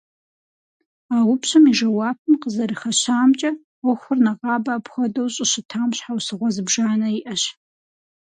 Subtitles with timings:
[1.15, 7.43] А упщӀэм и жэуапым къызэрыхэщамкӀэ, Ӏуэхур нэгъабэ апхуэдэу щӀыщытам щхьэусыгъуэ зыбжанэ иӀэщ.